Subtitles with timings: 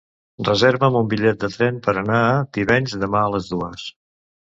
[0.47, 3.91] Reserva'm un bitllet de tren per anar a Tivenys demà a les dues.